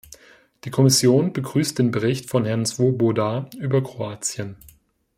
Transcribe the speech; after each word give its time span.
Die 0.63 0.71
Kommission 0.71 1.31
begrüßt 1.31 1.77
den 1.77 1.91
Bericht 1.91 2.27
von 2.27 2.43
Herrn 2.43 2.65
Swoboda 2.65 3.47
über 3.59 3.83
Kroatien. 3.83 4.55